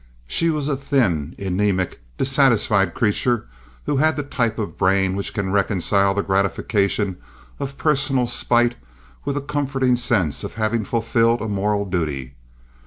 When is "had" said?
3.97-4.15